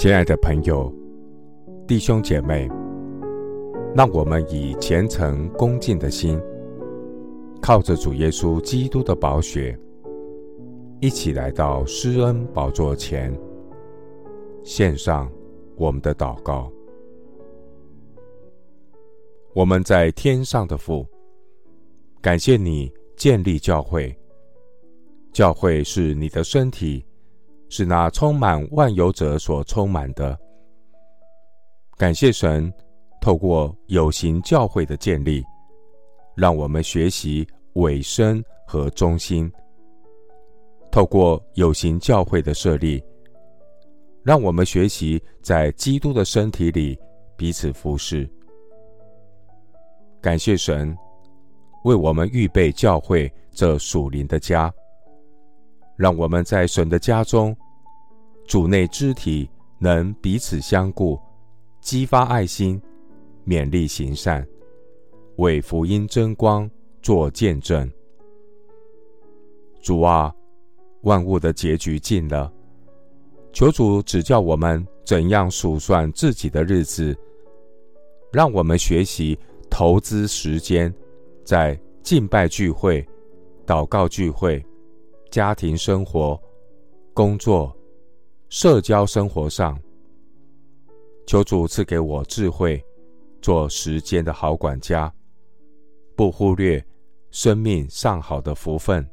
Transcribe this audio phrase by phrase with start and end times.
[0.00, 0.90] 亲爱的朋友、
[1.86, 2.66] 弟兄姐妹，
[3.94, 6.40] 让我们以虔诚恭敬的心，
[7.60, 9.78] 靠着主耶稣基督的宝血，
[11.02, 13.30] 一起来到施恩宝座前，
[14.64, 15.30] 献上
[15.76, 16.72] 我们的祷告。
[19.52, 21.06] 我们在天上的父，
[22.22, 24.16] 感谢你建立教会，
[25.30, 27.04] 教会是你的身体。
[27.70, 30.38] 是那充满万有者所充满的。
[31.96, 32.72] 感谢神，
[33.20, 35.42] 透过有形教会的建立，
[36.34, 39.48] 让我们学习委身和忠心；
[40.90, 43.02] 透过有形教会的设立，
[44.24, 46.98] 让我们学习在基督的身体里
[47.36, 48.28] 彼此服侍。
[50.20, 50.96] 感谢神，
[51.84, 54.74] 为我们预备教会这属灵的家。
[56.00, 57.54] 让我们在神的家中，
[58.46, 59.46] 主内肢体
[59.78, 61.20] 能彼此相顾，
[61.82, 62.80] 激发爱心，
[63.46, 64.42] 勉励行善，
[65.36, 66.66] 为福音争光，
[67.02, 67.86] 做见证。
[69.82, 70.34] 主啊，
[71.02, 72.50] 万物的结局近了，
[73.52, 77.14] 求主指教我们怎样数算自己的日子，
[78.32, 80.90] 让我们学习投资时间
[81.44, 83.06] 在敬拜聚会、
[83.66, 84.64] 祷告聚会。
[85.30, 86.40] 家庭生活、
[87.14, 87.74] 工作、
[88.48, 89.80] 社交生活上，
[91.24, 92.84] 求主赐给我智慧，
[93.40, 95.12] 做时间的好管家，
[96.16, 96.84] 不忽略
[97.30, 99.08] 生命上好的福分。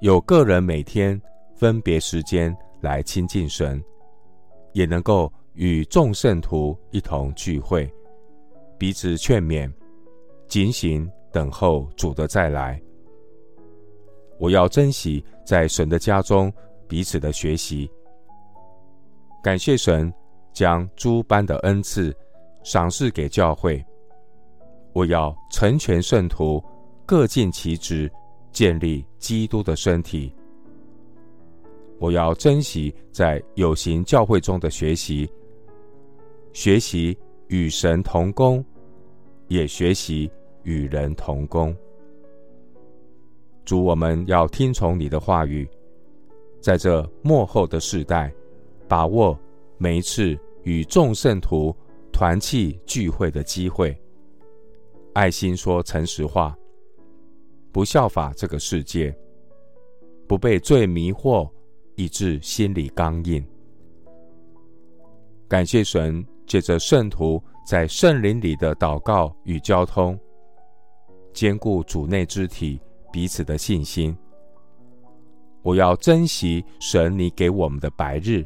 [0.00, 1.20] 有个人每天
[1.56, 3.82] 分别时间来亲近神，
[4.72, 7.92] 也能够与众圣徒一同聚会，
[8.78, 9.68] 彼此劝勉，
[10.46, 12.80] 警醒等候主的再来。
[14.42, 16.52] 我要珍惜在神的家中
[16.88, 17.88] 彼此的学习。
[19.40, 20.12] 感谢神
[20.52, 22.12] 将诸般的恩赐
[22.64, 23.80] 赏赐给教会。
[24.94, 26.60] 我要成全圣徒，
[27.06, 28.10] 各尽其职，
[28.50, 30.34] 建立基督的身体。
[32.00, 35.30] 我要珍惜在有形教会中的学习，
[36.52, 37.16] 学习
[37.46, 38.64] 与神同工，
[39.46, 40.28] 也学习
[40.64, 41.72] 与人同工。
[43.64, 45.68] 主，我们要听从你的话语，
[46.60, 48.32] 在这末后的世代，
[48.88, 49.38] 把握
[49.78, 51.74] 每一次与众圣徒
[52.12, 53.96] 团契聚会的机会，
[55.12, 56.56] 爱心说诚实话，
[57.70, 59.16] 不效法这个世界，
[60.26, 61.48] 不被罪迷惑，
[61.94, 63.44] 以致心里刚硬。
[65.48, 70.18] 感谢神，借着圣徒在圣灵里的祷告与交通，
[71.32, 72.80] 坚固主内肢体。
[73.12, 74.16] 彼此的信心，
[75.62, 78.44] 我要珍惜神你给我们的白日，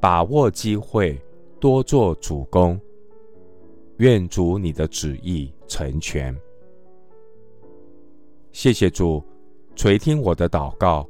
[0.00, 1.20] 把握机会，
[1.58, 2.80] 多做主工。
[3.96, 6.32] 愿主你的旨意成全。
[8.52, 9.20] 谢谢主
[9.74, 11.04] 垂听我的祷告，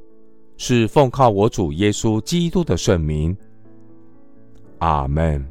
[0.57, 3.37] 是奉靠我主耶稣基督的圣名。
[4.79, 5.47] 阿门。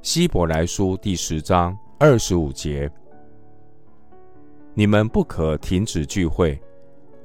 [0.00, 2.90] 希伯来书第十章二十五节。
[4.78, 6.60] 你们不可停止聚会，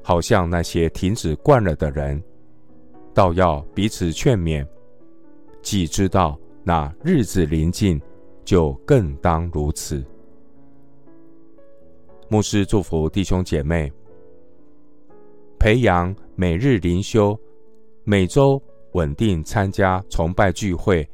[0.01, 2.23] 好像那些停止惯了的人，
[3.13, 4.65] 倒要彼此劝勉。
[5.61, 8.01] 既知道那日子临近，
[8.45, 10.01] 就更当如此。
[12.29, 13.91] 牧师祝福弟兄姐妹，
[15.59, 17.37] 培养每日灵修、
[18.05, 18.63] 每周
[18.93, 21.05] 稳定参加崇拜聚会、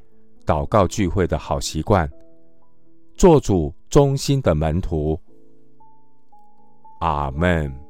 [0.46, 2.08] 祷告聚会的好习惯，
[3.16, 5.20] 做主忠心的门徒。
[7.00, 7.87] 阿门。